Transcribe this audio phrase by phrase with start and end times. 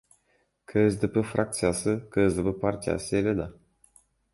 [0.65, 3.51] КСДП фракциясы— КСДП партиясы эле да.